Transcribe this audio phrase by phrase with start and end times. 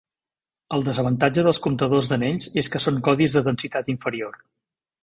[0.77, 4.43] El desavantatge dels comptadors d'anells és que són codis de densitat inferior.